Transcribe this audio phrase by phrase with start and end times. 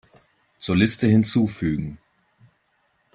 [0.57, 1.99] Zur Liste hinzufügen.